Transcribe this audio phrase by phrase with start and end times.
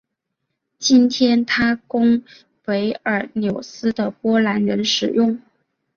[0.79, 2.23] 今天它供
[2.65, 5.39] 维尔纽斯的波兰人使用。